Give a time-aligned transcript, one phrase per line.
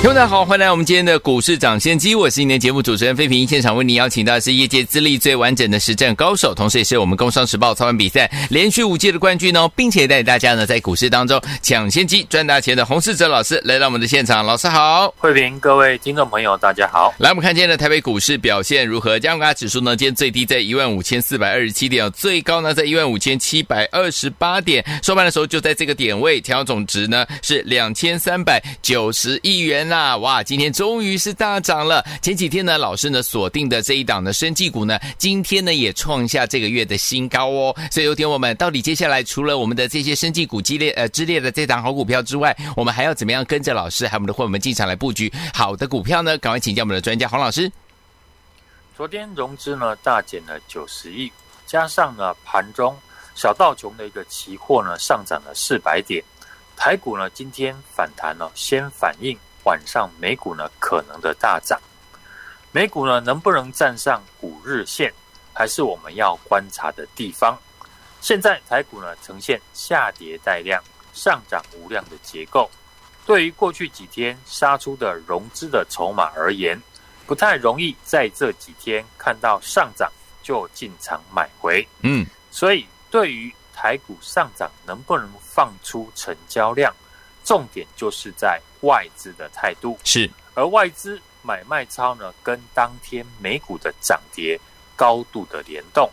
[0.00, 3.44] 听众大家好，欢迎来我们今天的股市涨先机，我是今天节目主持人费平。
[3.44, 14.46] 现场为您邀请到的是业界资历最完整的实战高手，同时也是我们工商时报操盘比赛连续五届的冠军哦，并且带领大家呢在股市当中抢先机赚大钱的洪世哲老师来到我们的现场。
[14.46, 17.12] 老师好，费平，各位听众朋友大家好。
[17.18, 19.18] 来，我们看今天的台北股市表现如何？
[19.18, 30.14] 加权指数呢，今天最低在一万五千四百二十七点，最高呢在一万五千七百二十八点，收盘的时候就在这个点位，调总值呢是两千三百九十亿元啦。
[30.18, 32.04] 哇，今天终于是大涨了。
[32.20, 37.74] 前几天呢，老师呢锁定的这一档的生技股呢，今天呢也创下这个月的新高哦。
[37.90, 46.36] 所以，有天我们到底接下来除了我们的这些生技股激烈呃之列的这档好股票之外，我们还要怎么样跟着老师还有我们的伙伴们进场来布局好的股票呢？
[46.36, 47.70] 赶快请教我们的专家黄老师。
[48.96, 51.32] 昨天融资呢大减了九十亿，
[51.66, 52.94] 加上呢盘中
[53.34, 56.22] 小道琼的一个期货呢上涨了四百点，
[56.78, 59.36] 台股呢今天反弹呢，先反映。
[59.64, 61.78] 晚上美股呢可能的大涨，
[62.70, 65.12] 美股呢能不能站上五日线，
[65.52, 67.58] 还是我们要观察的地方。
[68.20, 72.70] 现在台股呢呈现下跌带量、上涨无量的结构，
[73.26, 76.80] 对于过去几天杀出的融资的筹码而言，
[77.26, 80.10] 不太容易在这几天看到上涨
[80.42, 81.86] 就进场买回。
[82.02, 86.92] 嗯，所以对于台股上涨能不能放出成交量？
[87.44, 94.60] 重点就是在外资的态度是，而外资买卖超呢，跟当天美股的涨跌
[94.96, 96.10] 高度的联动，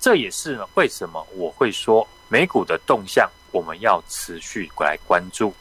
[0.00, 5.54] 这也是呢为什么我会说美股的动向我们要持续来关注。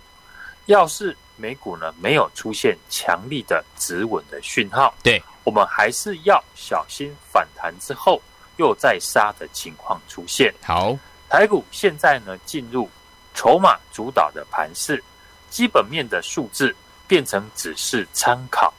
[0.66, 8.20] 要是美股呢没有出现强力的止稳的讯号，对，我们还是要小心反弹之后
[8.58, 10.54] 又再杀的情况出现。
[10.64, 10.98] 好，
[11.32, 12.90] 台股现在呢进入。
[13.34, 15.02] 筹码主导的盘势，
[15.50, 16.76] 基本面的数字
[17.08, 18.74] 变成只是参考。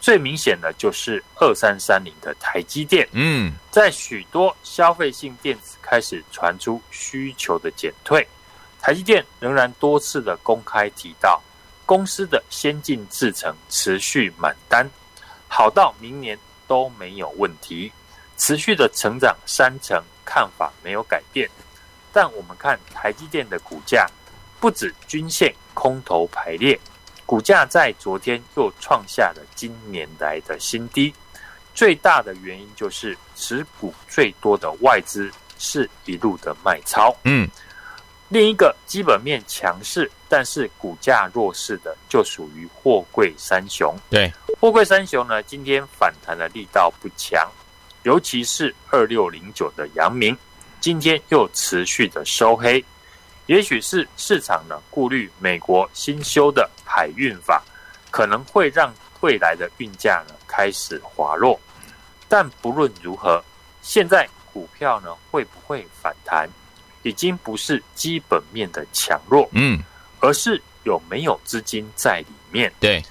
[0.00, 3.08] 最明显的就是二三三零的台积电。
[3.12, 8.26] 嗯，在许多消费性电子开始传出需求的减退，
[8.80, 11.40] 台积电仍然多次的公开提到，
[11.86, 14.90] 公司的先进制程持续满单，
[15.46, 17.92] 好到明年都没有问题，
[18.36, 21.48] 持续的成长三成，看法没有改变。
[22.14, 24.06] 但我们看台积电的股价，
[24.60, 26.78] 不止均线空头排列，
[27.26, 31.12] 股价在昨天又创下了今年来的新低。
[31.74, 37.12] 最大的原因就是持股最多的外资是一路的卖超。
[37.24, 37.50] 嗯，
[38.28, 43.92] 另一个基本面强势，但是股价弱势的，就属于货柜三雄。
[44.08, 47.50] 对，货柜三雄呢，今天反弹的力道不强，
[48.04, 50.36] 尤其是二六零九的阳明。
[50.84, 52.84] 今天又持续的收黑，
[53.46, 57.62] 也许是市场呢顾虑美国新修的海运法
[58.10, 58.92] 可能会让
[59.22, 61.58] 未来的运价呢开始滑落，
[62.28, 63.42] 但不论如何，
[63.80, 66.46] 现在股票呢会不会反弹，
[67.02, 69.82] 已经不是基本面的强弱，嗯，
[70.20, 72.70] 而是有没有资金在里面。
[72.78, 73.02] 对，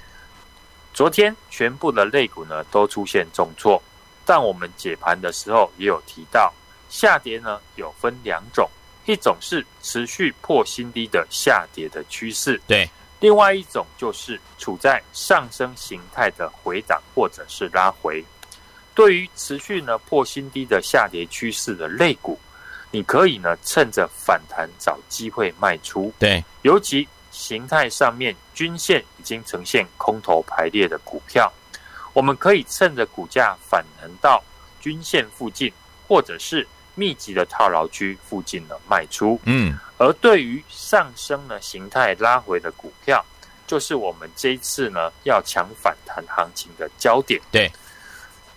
[0.94, 3.82] 昨天全部的类股呢都出现重挫，
[4.24, 6.54] 但我们解盘的时候也有提到。
[6.94, 8.70] 下跌呢有分两种，
[9.06, 12.88] 一种是持续破新低的下跌的趋势，对；
[13.20, 18.24] 另外一种就是处在上升形态的回档或者是拉回。
[18.94, 22.40] 对于持续呢破新低的下跌趋势的类股，
[22.92, 26.46] 你可以呢趁着反弹找机会卖出，对。
[26.62, 31.52] 尤其形态上面均线已经呈现空头排列的股票，
[32.14, 34.44] 我们可以趁着股价反弹到
[34.80, 35.74] 均线附近，
[36.08, 36.68] 或者是。
[36.96, 43.26] 密集的套牢区附近的卖出，嗯，而对于上升的形态拉回的股票，
[43.66, 47.42] 就是我们这一次呢要抢反弹行情的焦点。
[47.52, 47.72] 对，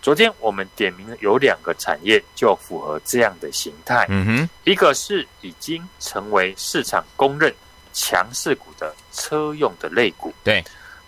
[0.03, 7.55] 昨天我们点名有两个产业就符合这样的形态，嗯哼，一个是已经成为市场公认
[7.95, 10.63] 强势股的车用的类股，对，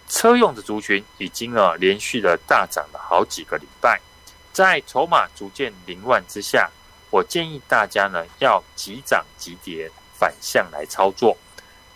[0.08, 4.00] 车用的族群已经啊连续的大涨了好几个礼拜，
[4.50, 6.70] 在筹码逐渐凌乱之下。
[7.10, 11.36] 我建议大家呢，要急涨急跌反向来操作，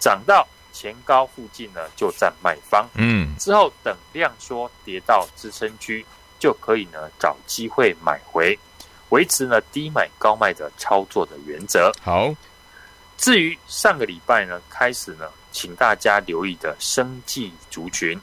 [0.00, 6.04] 涨到前高附近呢就占卖方，嗯，之后等量缩跌到支撑区，
[6.38, 8.58] 就可以呢找机会买回。
[9.10, 11.92] 维持呢低买高卖的操作的原则。
[12.02, 12.34] 好，
[13.18, 18.18] 至于上个礼拜呢，开始呢，请大家留意的生技族群，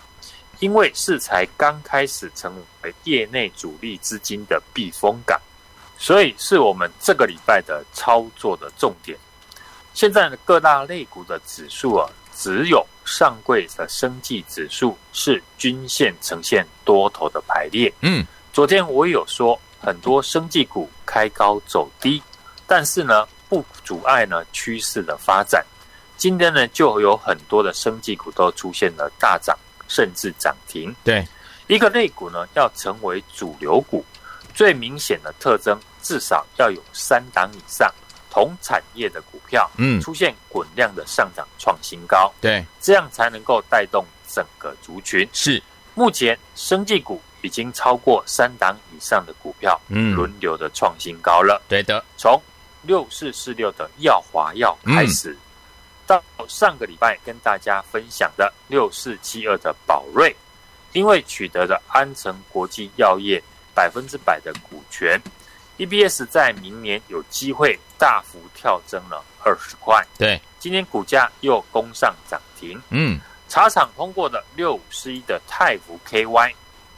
[0.58, 2.52] 因为是才刚开始成
[2.82, 5.40] 为业内主力资金的避风港，
[6.00, 9.16] 所以是我们这个礼拜的操作的重点。
[9.94, 17.94] 现在呢，各大类股的指数啊，只有上柜的生技指数是均线呈现多头的排列。
[18.02, 19.60] 嗯，昨天我有说。
[19.82, 22.22] 很多生技股开高走低，
[22.68, 25.66] 但是呢，不阻碍呢趋势的发展。
[26.18, 29.58] 今天呢，就有很多的生技股都出现了大涨，
[29.88, 30.94] 甚至涨停。
[31.02, 31.26] 对，
[31.68, 34.04] 一个类股呢，要成为主流股，
[34.54, 37.94] 最明显的特征，至少要有三档以上
[38.30, 42.34] 同产业的股票，嗯，出现滚量的上涨创新高。
[42.42, 45.28] 对，这样才能够带动整个族群。
[45.34, 45.62] 是，
[45.96, 47.22] 目前生技股。
[47.42, 51.62] 已经超过三档以上的股票，嗯，轮流的创新高了。
[51.70, 52.38] 对的，从
[52.82, 55.40] 六四四六的耀华药开始，嗯、
[56.06, 60.36] 到上个礼拜跟大家分享的六四七二的宝瑞，
[60.92, 63.42] 因为取得了安诚国际药业
[63.74, 65.18] 百分之百的股权
[65.80, 70.06] ，EPS 在明年有机会大幅跳增了二十块。
[70.20, 72.80] 对，今天股价又攻上涨停。
[72.92, 76.54] 嗯，茶厂通过的六五四一的泰福 KY。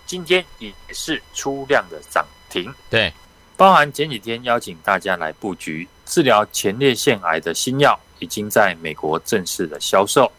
[0.08, 3.14] 今天也是出量的涨停，对，
[3.56, 10.30] 包含前几天邀请大家来布局治疗前列腺癌的新药，已经在美国正式的销售，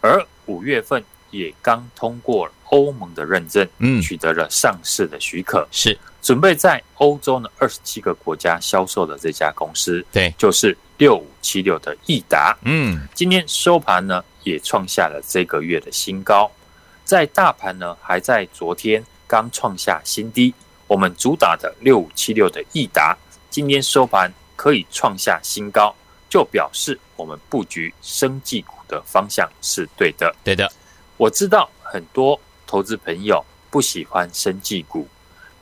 [0.00, 16.50] 而五月份也刚通过欧盟的认证，嗯，取得了上市的许可，是准备在欧洲呢二十七个国家销售的这家公司，对，就是六五七六的益达，嗯，今天收盘呢也创下了这个月的新高。
[17.04, 20.54] 在大盘呢还在昨天刚创下新低，
[20.86, 23.14] 我们主打的六五七六的益达，
[23.50, 25.94] 今天收盘可以创下新高，
[26.30, 30.34] 就表示我们布局生技股的方向是对的。
[30.42, 30.72] 对的，
[31.18, 35.06] 我知道很多投资朋友不喜欢生技股，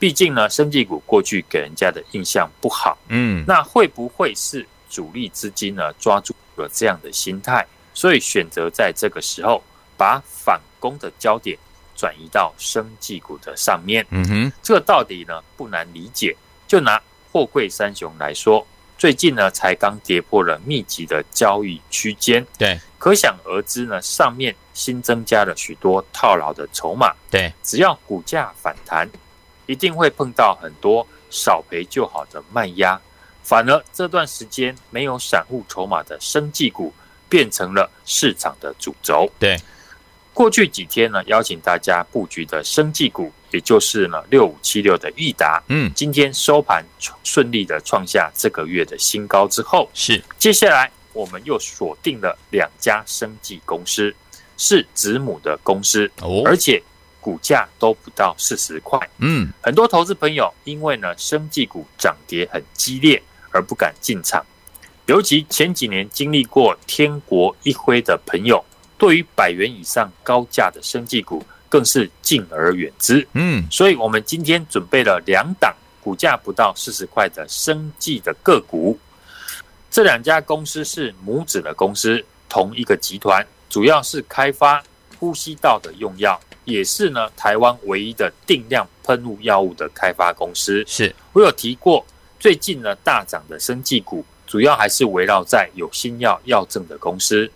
[0.02, 2.98] 毕竟呢，生技股过去给人家的印象不好。
[3.06, 7.64] 嗯，那会不会是主力资金呢抓住了这样的心态，
[7.94, 9.62] 所以选择在这个时候
[9.96, 11.56] 把反攻的焦点
[11.94, 16.36] 转移到生技股的上面，嗯哼，这个道理呢不难理解。
[16.66, 17.00] 就拿
[17.30, 18.66] 货柜三雄来说，
[18.98, 29.08] 最近呢才刚跌破了密集的交易区间，对，可想而知呢，上面新增加了许多套牢的筹码，对，只要股价反弹，
[29.72, 33.00] 一定会碰到很多少赔就好的卖压，
[33.42, 36.92] 反而这段时间没有散户筹码的生技股
[37.26, 39.56] 变成了市场的主轴，对。
[40.34, 46.84] 过去几天呢，邀请大家布局的生技股，也就是呢六五七六的益达，嗯，今天收盘
[47.22, 50.22] 顺利的创下这个月的新高之后，是。
[50.38, 54.14] 接下来我们又锁定了两家生技公司，
[54.56, 56.82] 是子母的公司，哦，而且
[57.22, 64.44] 股价都不到四十块，嗯，很多投资朋友因为呢生技股涨跌很激烈而不敢进场，
[65.06, 68.62] 尤其前几年经历过天国一挥的朋友。
[68.98, 73.26] 对于百元以上高价的生技股，更是敬而远之。
[73.32, 78.96] 嗯，所以我们今天准备了两档股价不到四十块的生技的个股。
[79.90, 84.80] 这两家公司是母子的公司，同一个集团，主要是开发
[85.18, 90.84] 呼吸道的用药，也是呢台湾唯一的定量喷雾药物的开发公司。
[90.86, 91.14] 是。
[91.32, 92.04] 我有提过，
[92.38, 97.50] 最近呢大涨的生技股，主要还是围绕在有新药药证的公司。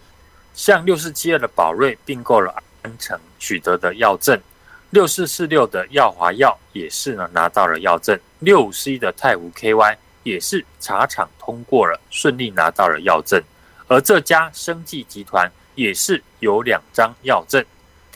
[0.54, 4.40] 像六四七二的宝瑞并购了安诚取得的药证，
[4.90, 13.42] 六四四六的耀华药也是呢拿到了药证，六五四一的泰湖 KY 也是茶厂通过了，顺利拿到了药证，
[13.86, 17.62] 而这家生技集团也是有两张药证，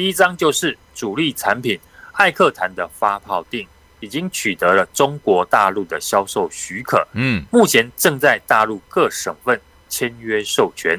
[0.00, 1.78] 第一张就是主力产品
[2.12, 3.68] 艾克坦的发泡定，
[4.00, 10.98] 已经取得了中国大陆的销售许可，嗯，目前正在大陆各省份签约授权。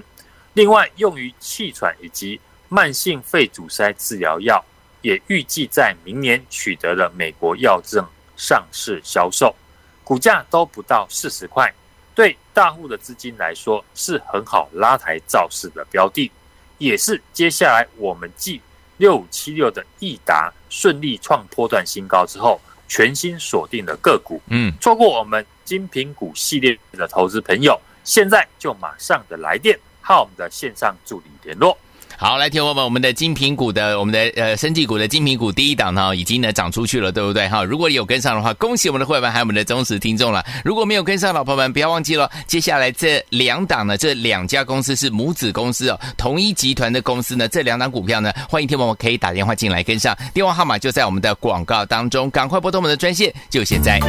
[0.53, 2.39] 另外，用于气喘以及
[2.69, 4.63] 慢性肺阻塞治疗药，
[5.01, 8.05] 也预计在明年取得了美国药证
[8.37, 9.55] 上市销售，
[10.03, 11.73] 股价都不到四十块，
[12.13, 16.31] 对大户的资金来说是很好拉抬造势的标的，
[16.77, 18.61] 也是接下来我们继
[19.01, 24.39] 六五七六的益达顺利创波段新高之后，全新锁定的个股。
[24.45, 29.77] 嗯，错过我们精品股系列的投资朋友，现在就马上的来电。
[30.03, 31.77] 和我们的线上助理联络。
[32.23, 37.49] 好，来，听我们我们的精品股的，我们的呃，生技股的精品股第一档呢，已经呢涨出去了，对不对？
[37.49, 40.45] 哈，如果有跟上的话，恭喜我们的会员还有我们的忠实听众了。
[40.63, 53.99] 如果没有跟上，老朋友们不要忘记了，接下来这两档呢，这两家公司是母子公司哦，同一集团的公司呢，这两档股票呢，欢迎听我们可以打电话进来跟上，电话号码就在我们的广告当中，赶快拨通我们的专线，就现在。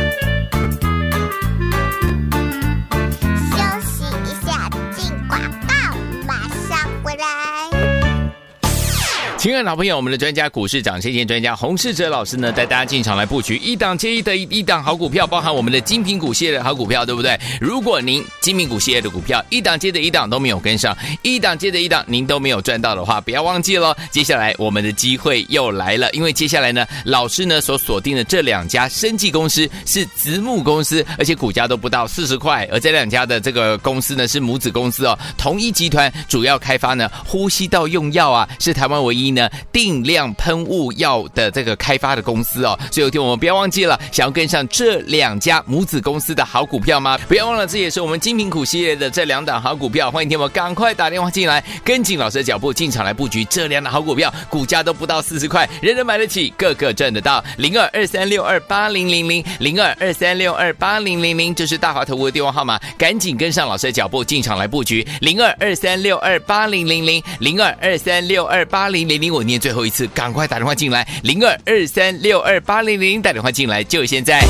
[9.43, 17.37] 亲爱的老朋友，我们的专家股市涨先见专家洪世哲老师呢，带大家进场来布局一档接一的一档好股票，包含我们的精品股系列的好股票，对不对？
[17.61, 39.32] 如果您精品股系列的股票一档接着一档都没有跟上，一档接着一档您都没有赚到的话，不要忘记了，接下来我们的机会又来了，因为接下来呢，老师呢所锁定的这两家生技公司是子母公司，而且股价都不到四十块，而这两家的这个公司呢是母子公司哦，同一集团主要开发呢呼吸道用药啊，是台湾唯一。
[39.35, 47.19] 呢，定量喷雾药的这个开发的公司哦，所以有天我们不要忘记了，想要跟上这两家母子公司的好股票吗？
[47.29, 50.11] 不要忘了，这也是我们精品股系列的这两档好股票。
[50.11, 57.43] 欢迎听我赶快打电话进来，跟紧老师的脚步进场来布局这两档好股票，股价都不到四十块，人人买得起，个个赚得到。
[57.57, 69.33] 零二二三六二八零零零零二二三六二八零零零，这是大华投顾的电话号码，赶紧跟上老师的脚步进场来布局零二二三六二八零零零零二二三六二八零零零。
[69.33, 74.43] 我念最后一次，赶快打电话进来，零二二三六二八零零，打电话进来就现在。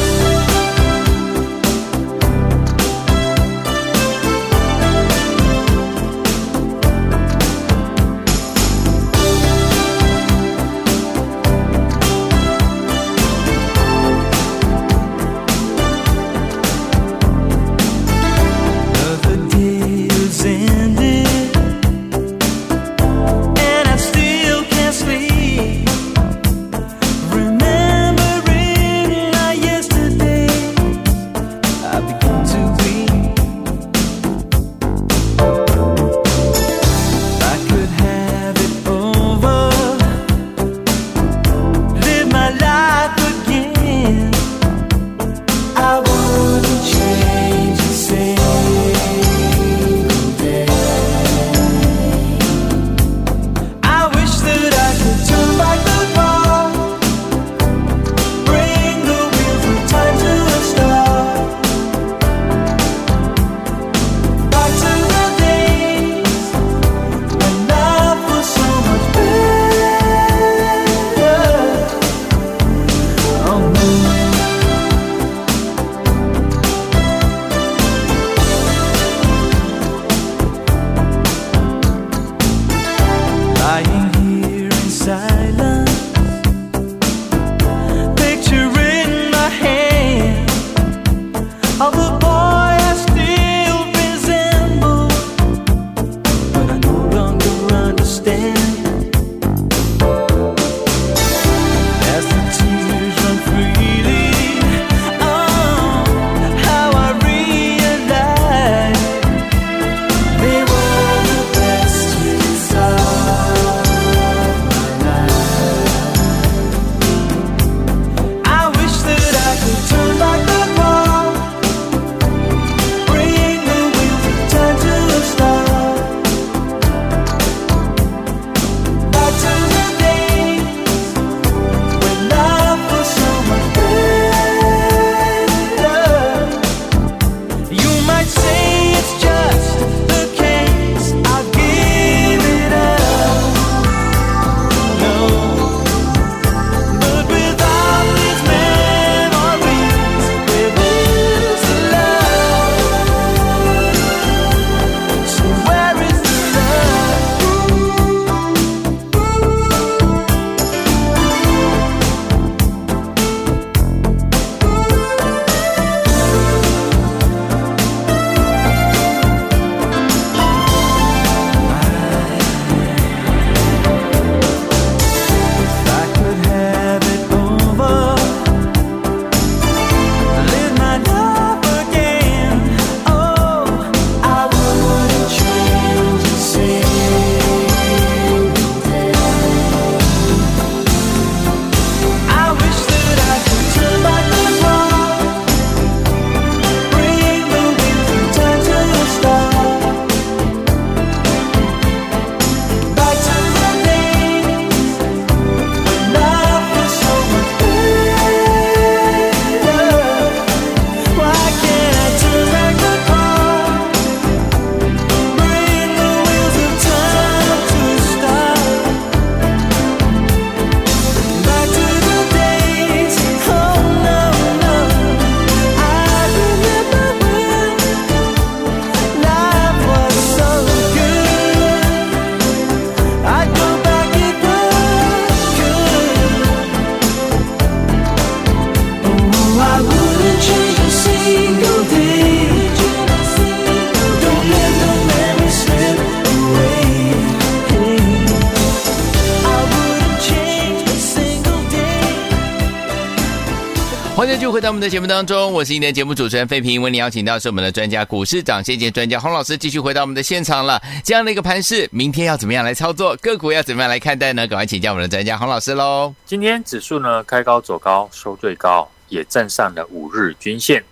[254.52, 256.82] 回到我们的节目当中，我是今天的节目主持人费平。
[256.82, 260.78] 为您邀请到是我们的专家股市涨先机专家洪老师，继续回到我们的现场了。
[261.02, 263.16] 这样的一个盘势，明天要怎么样来操作？
[263.16, 264.46] 个股要怎么样来看待呢？
[264.46, 266.14] 赶快请教我们的专家洪老师喽。
[266.26, 270.84] 今天指数呢开高走高，收最高，也站上了五日均线。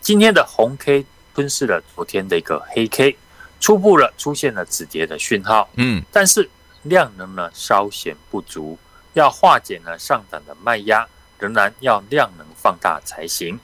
[0.00, 3.16] 今天的红 K 吞噬了昨天的一个黑 K，
[3.58, 5.68] 初步了出现了止跌的讯号。
[5.74, 6.48] 嗯，但是
[6.84, 8.78] 量能呢稍显不足。
[9.14, 11.04] 要化解呢上涨的卖压，
[11.38, 13.58] 仍然要量能放大才行。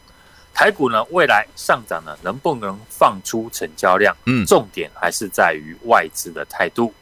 [0.53, 4.17] 台股呢未来上涨呢能不能放出成交量？
[4.27, 6.93] 嗯，重点还是在于外资的态度。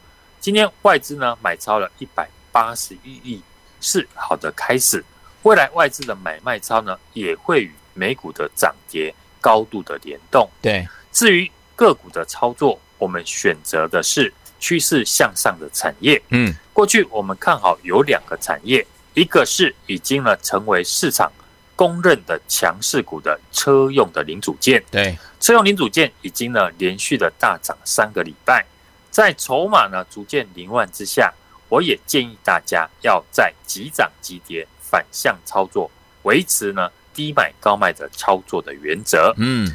[0.40, 3.42] 今天外资呢买超了一百八十一亿，
[3.80, 5.04] 是好的开始。
[5.42, 10.48] 未来外资的买卖超呢也会与美股的涨跌高度的联动。
[10.60, 14.32] 对，至于个股的操作，我们选择的是。
[14.64, 21.30] 趋势向上的产业，嗯，过去我们看好有两个产业，一个是已经呢成为市场
[21.76, 28.64] 公认的强势股的车用的零组件，对，车用零组件已经呢连续的大涨三个礼拜，
[29.10, 31.32] 在筹码呢逐渐凌乱之下，
[31.68, 35.90] 我也建议大家要在急涨急跌反向操作，
[36.22, 39.70] 维持呢低买高卖的操作的原则，嗯。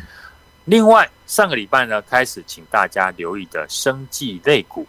[0.66, 4.86] 另外，上个礼拜呢，开始请大家留意的生技类股，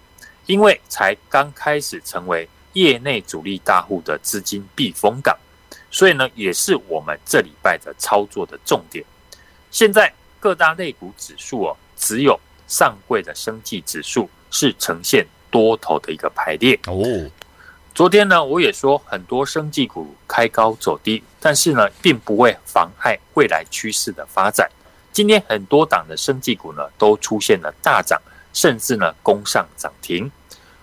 [0.47, 5.37] 因为才刚开始成为业内主力大户的资金避风港，
[5.91, 9.05] 所以呢，也是我们这礼拜的操作的重点。
[9.71, 17.31] 现在各大类股指数哦，只有上柜的生技指数是呈现多头的一个排列哦。
[17.95, 24.71] 昨天呢，我也说很多生技股开高走低，但是呢，并不会妨碍未来趋势的发展。
[25.13, 28.21] 今天很多档的生技股呢，都出现了大涨，
[28.53, 30.31] 甚至呢攻上涨停。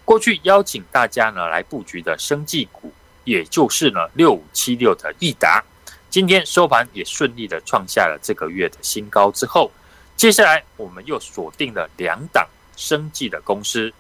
[0.06, 5.64] 过去邀请大家呢来布局的生技股，也就是呢六五七六的益达，
[6.12, 9.32] 今天收盘也顺利的创下了这个月的新高。
[9.32, 9.72] 之后，
[10.16, 13.92] 接下来我们又锁定了两档生技的公司，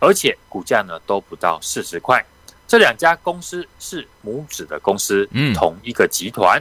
[0.00, 2.24] 而且股价呢都不到四十块。
[2.66, 6.60] 这两家公司是母子的公司，嗯，同一个集团，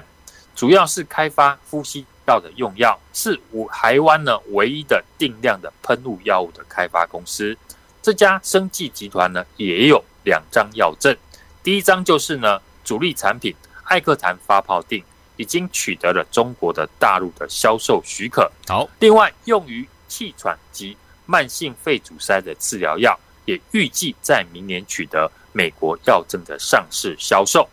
[0.55, 7.57] 主要是开发呼吸道的用药是我台湾呢唯一的定量的喷雾药物的开发公司。
[8.01, 11.15] 这家生技集团呢也有两张药证，
[11.61, 15.03] 第一张就是呢主力产品艾克坦发泡定
[15.35, 18.51] 已经取得了中国的大陆的销售许可。
[18.67, 27.67] 好，另外用于气喘及慢性肺阻塞的治疗药也预计在明年取得美国药证的上市销售。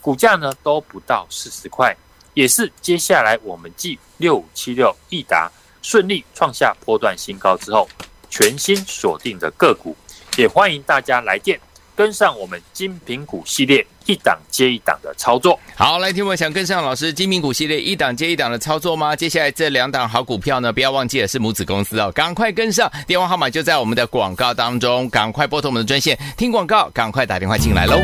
[0.00, 1.96] 股价呢都不到四十块。
[2.34, 7.88] 也是接下来我们继六五七六益达顺利创下波段新高之后，
[8.38, 9.96] 全新锁定的个股，
[10.36, 11.58] 也欢迎大家来电
[11.94, 15.58] 跟上我们精品股系列一档接一档的操作。
[15.74, 19.16] 好，来听我想跟上老师精品股系列一档接一档的操作吗？
[19.16, 27.96] 接下来这两档好股票呢，不要忘记了是母子公司哦，赶快跟上，电话号码就在我们的广告当中，赶快拨通我们的专线听广告，赶快打电话进来喽。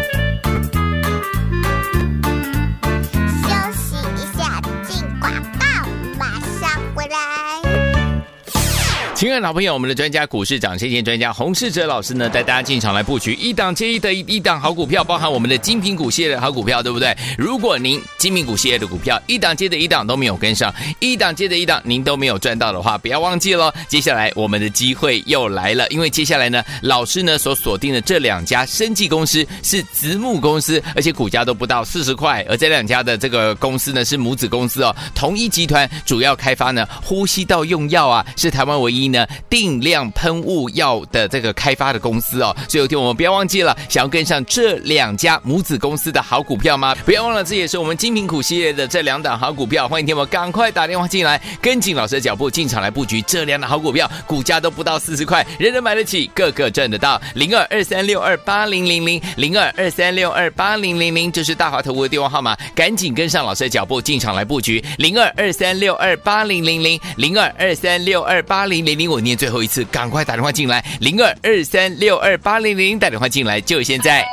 [9.22, 17.16] 亲爱的老朋友，我们的专家股市长先机专家洪世哲老师呢，带大家进场来布局一档接一的一档好股票，包含我们的精品股系列的好股票，对不对？
[17.38, 39.11] 如果您精品股系列的股票一档接着一档都没有跟上，一档接着一档您都没有赚到的话，不要忘记了，接下来我们的机会又来了，因为接下来呢，老师呢所锁定的这两家生技公司是子母公司，而且股价都不到四十块，而这两家的这个公司呢是母子公司哦，同一集团主要开发呢呼吸道用药啊，是台湾唯一。
[39.12, 46.94] 呢，定量喷雾药的这个开发的公司哦，所以有天我们不要忘记了，想要跟上这两家母子公司的好股票吗？
[47.04, 49.86] 不要忘了，这也是我们精品股系列的这两档好股票。
[49.86, 57.20] 欢迎听我赶快打电话进来，跟紧老师的脚步进场来布局这两档好股票，股价都不到四十块，人人买得起，个个赚得到。
[57.34, 69.01] 零二二三六二八零零零零二二三六二八零零零，这是大华投顾的电话号码，赶紧跟上老师的脚步进场来布局零二二三六二八零零零零二二三六二八零零零。
[69.10, 74.24] 我念最后一次，赶快打电话进来，零二二三六二八零零，打电话进来就现在。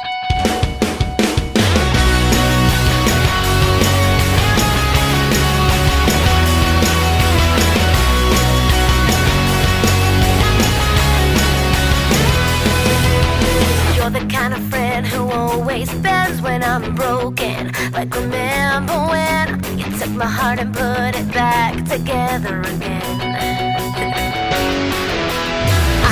[16.96, 22.99] Broken, like remember when you took my heart and put it back together again.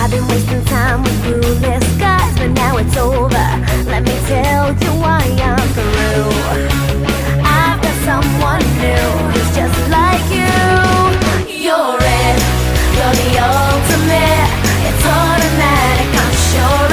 [0.08, 3.28] I've been wasting time with guys, but now it's over.
[3.92, 6.32] Let me tell you why I'm through.
[7.44, 9.04] I've got someone new
[9.36, 10.48] who's just like you.
[11.60, 12.40] You're it,
[12.96, 14.48] you're the ultimate.
[14.88, 16.87] It's automatic, I'm sure.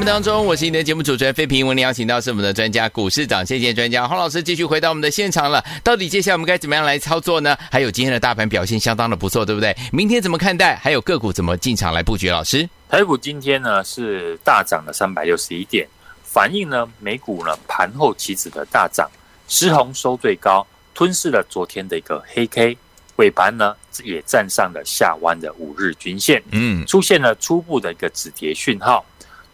[0.00, 1.66] 目当中，我是你的节目主持人费平。
[1.66, 5.62] 为您邀请到是我们的专家股市长，谢谢专家洪老师，继续回到我们的现场了。
[5.84, 7.54] 到底接下来我们该怎么样来操作呢？
[7.70, 9.76] 还有今天的大盘表现相当的不错，对不对？
[9.92, 10.74] 明天怎么看待？
[10.76, 12.30] 还有个股怎么进场来布局？
[12.30, 15.86] 老师，台股今天呢是大涨了三百六十一点，
[16.24, 19.06] 反映呢美股呢盘后期指的大涨，
[19.48, 22.74] 石红收最高，吞噬了昨天的一个黑 K。
[23.16, 29.04] 尾盘呢，也站上了下弯的五日均线，嗯，出现了初步的一个止跌讯号。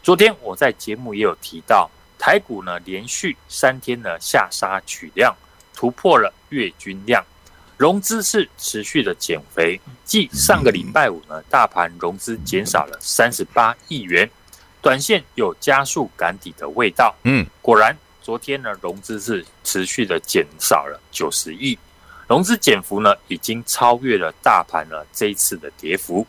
[0.07, 5.35] 昨天我在节目也有提到，台股呢连续三天呢下杀取量，
[5.75, 7.21] 突破了月均量，
[7.75, 9.77] 融资是持续的减肥。
[10.05, 14.31] 继上个礼拜五呢，大盘融资减少了三十八亿元，
[14.81, 17.13] 短线有加速赶底的味道。
[17.23, 17.93] 嗯，果然
[18.23, 21.77] 昨天呢，融资是持续的减少了九十亿。
[22.29, 26.25] 融资减幅呢，已经超越了大盘呢这一次的跌幅，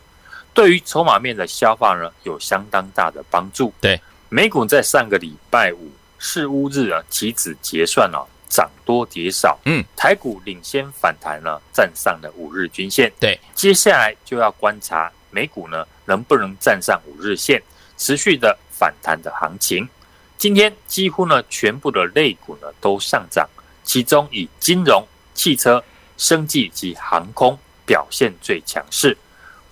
[0.59, 3.73] 对于筹码面的消化呢，有相当大的帮助。
[3.81, 13.13] 对，美股在上个礼拜五四乌日啊，期指结算了涨多跌少，嗯，台股领先反弹呢，站上了五日均线。
[13.21, 17.63] 对，接下来就要观察美股呢能不能站上五日线，
[17.97, 19.89] 持续的反弹的行情。
[20.39, 23.49] 今天几乎呢全部的类股呢都上涨，
[23.85, 25.81] 其中以金融、汽车、
[26.17, 29.17] 生技及航空表现最强势，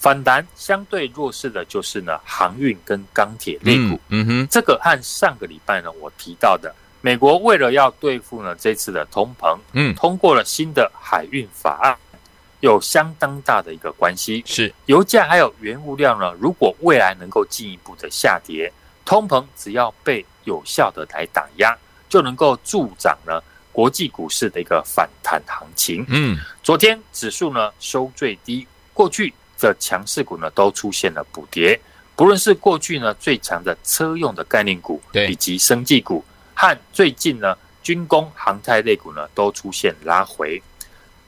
[0.07, 3.99] 反弹相对弱势的就是呢航运跟钢铁类股。
[4.11, 11.99] 嗯哼，这个和上个礼拜呢我提到的，美国为了要对付呢这次的通膨，嗯，通过了新的海运法案，
[12.61, 14.45] 有相当大的一个关系。
[14.47, 18.73] 是油价还有原物料呢，如果未来能够进一步的下跌，
[19.05, 21.77] 通膨只要被有效的来打压，
[22.09, 23.43] 就能够助长呢。
[23.73, 31.81] 国际股市的一个反弹行情，嗯，昨天指数呢收最低，过去的强势股呢都出现了补跌，
[32.15, 40.63] 不论是过去呢最强的车用的概念股，对，以及生技股，和最近呢军工、航太类股呢都出现拉回，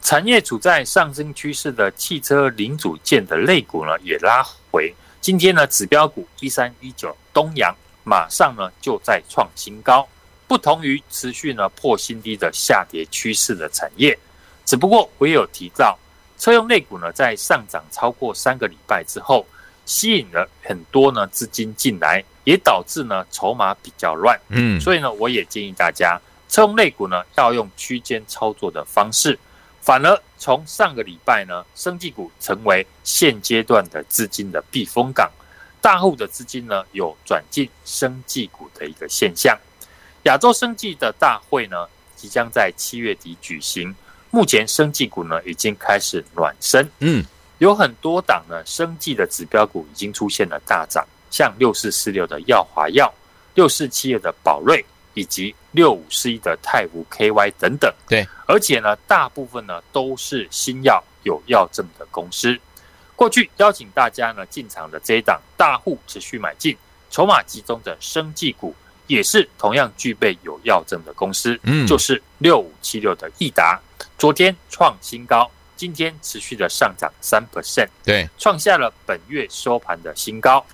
[0.03, 10.07] 产业处在上升趋势的汽车零组件的类股呢也拉回，今天呢指标股一三一九东阳马上呢就在创新高。
[10.47, 14.19] 不同于持续呢破新低的下跌趋势的产业，
[14.64, 15.99] 只不过我也有提到，
[16.38, 19.44] 车用类股呢在上涨超过三个礼拜之后，
[19.85, 24.38] 吸引了很多呢资金进来，也导致呢筹码比较乱。
[24.48, 29.38] 嗯，所以呢我也建议大家，车用类股呢要用区间操作的方式，
[29.81, 35.31] 反而从上个礼拜呢，生技股成为现阶段的资金的避风港，
[35.81, 39.59] 大户的资金呢有转进生技股的一个现象。
[40.24, 43.94] 亚洲生技的大会呢，即将在七月底举行。
[44.31, 47.25] 目前生技股呢已经开始暖身，嗯，
[47.59, 53.12] 有很多档呢生技的指标股已经出现了大涨，像六四四六的耀华药、
[53.55, 57.93] 六四七二的宝瑞以及六五四一的泰湖 KY 等等。
[58.09, 62.59] 对，而且呢，大部分呢都是新药有药证的公司。
[63.17, 66.77] 过去邀请大家呢进场的这一档大户持续买进，
[67.11, 68.75] 筹码集中的生技股。
[69.09, 73.81] 也是同样具备有药证的公司，嗯，就是六五七六的益达，
[74.19, 80.65] 昨天创新高，今天持续的上涨三 percent，对，创下了本月收盘的新高。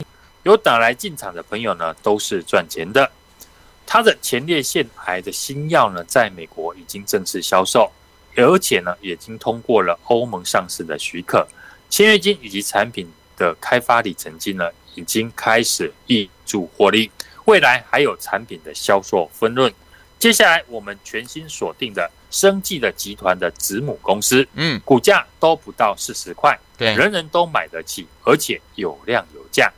[0.45, 3.11] 有打来进场的朋友呢，都是赚钱的。
[3.87, 7.91] 它的前列腺癌的新药呢，在美国已经正式销售，
[8.35, 11.47] 而且呢，已经通过了欧盟上市的许可，
[11.91, 17.11] 签约金以及产品的开发里程金呢，已经开始挹注获利。
[17.45, 19.73] 未来还有产品的销售分润。
[20.19, 29.73] 接下来我们全新锁定的生技的集团的子母公司，嗯，股价都不到四十块，对，人人都买得起，而且有量有价。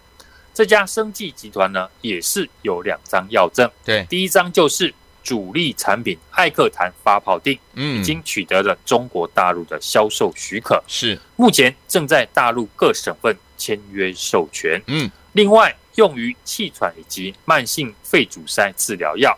[0.55, 11.21] 这家生技集团呢，也是有两张药证，对，第一张就是主力产品艾克坦发泡定，嗯，已经取得了中国大陆的销售许可，是。
[11.37, 15.77] 目前正在大陆各省份签约授权，嗯，另外。
[15.97, 19.35] 用于气喘以及慢性肺阻塞治疗药，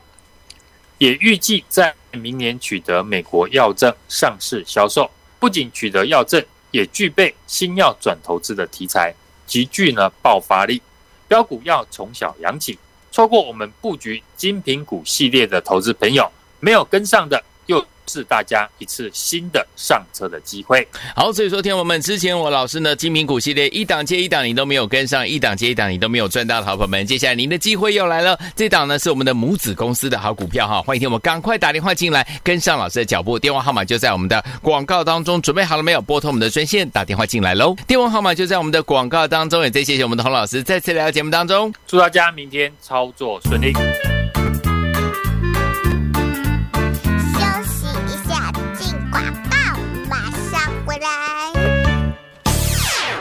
[0.99, 5.11] 也预计在明年取得美国药证上市销售。
[5.41, 9.15] 不仅取得药证，也具备新药转投资的题材，
[9.47, 10.83] 极具呢爆发力。
[11.29, 12.79] 标股要从小养起，
[13.13, 20.87] 错过我们布局精品股系列的投资朋友，没有跟上的，又是大家一次新的上车的机会。
[21.15, 28.39] 好，所以说，天我们之前我老师呢，精品股系列一档接一档，你都没有跟上，一档接一档，你都没有赚到的好朋友们，接下来您的机会又来了。
[28.57, 36.01] 这档呢是我们的母子公司的好股票哈，欢迎听我们赶快打电话进来，跟上老师的脚步，电话号码就在我们的广告当中，准备好了没有？
[36.01, 39.63] 拨通我们的专线打电话进来喽，电话号码就在我们的广告当中。
[39.63, 43.73] 也再谢谢我们的洪老师再次来到节目当中，祝大家明天操作顺利。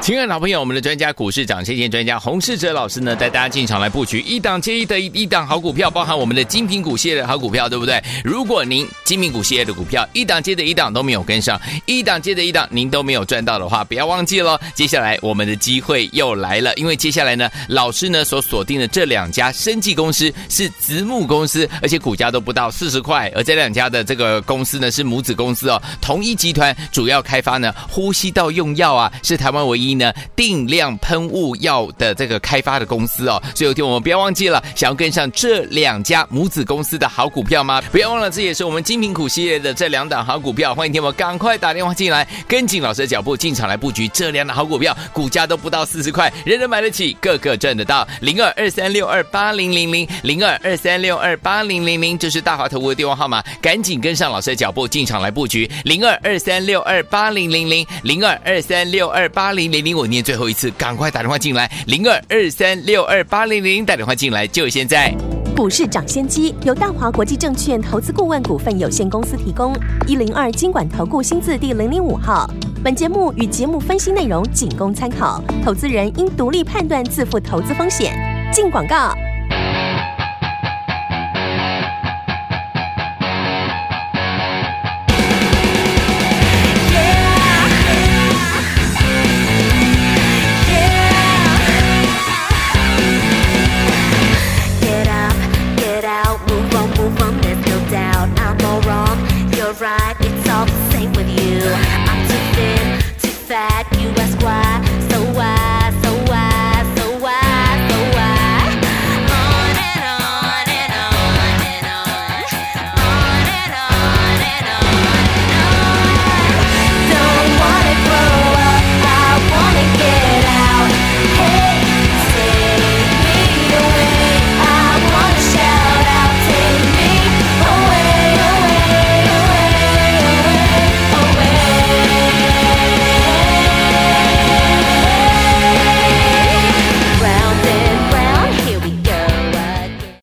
[0.07, 8.01] 亲爱的老朋友，我们的专家股市长，谢谢专家洪世哲老师呢，带大家进场来布局一档接一的一档好股票，包含我们的精品股系列的好股票，对不对？
[8.23, 29.96] 如果您精品股系列的股票一档接着一档都没有跟上，一档接着一档您都没有赚到的话，不要忘记了，接下来我们的机会又来了，因为接下来呢，老师呢所锁定的这两家生技公司是子母公司，而且股价都不到四十块，而这两家的这个公司呢是母子公司哦，同一集团主要开发呢呼吸道用药啊，是台湾唯一。
[29.97, 37.81] 呢，定量喷雾药的这个开发的公司哦，所以有天我们不要忘记了，想要跟上这两家母子公司的好股票吗？
[37.91, 40.73] 不要忘了，这也是我们精品股系列的这两档好股票。
[40.75, 48.07] 欢迎听我赶快打电话进来，跟紧老师的脚步进场来布局这两档好股票，股价都不到四十块，人人买得起，个个赚得到。
[48.21, 59.97] 零二二三六二八零零零零二二三六二八零零零，这是大华投顾的电话号码，赶紧跟上老师的脚步进场来布局零二二三六二八零零零零二二三六二八零零零。
[59.97, 65.13] 我念最后一次，赶快打电话进来，零二二三六二八零零，打电话进来就现在。
[65.55, 72.47] 股市涨先机由大华国际证券投资顾问股份有限公司提供，一零二经管投顾新字第零零五号。
[72.83, 78.13] 本节目与节目分析内容仅供参考，投资人应独立判断，自负投资风险。
[78.53, 79.26] 进广告。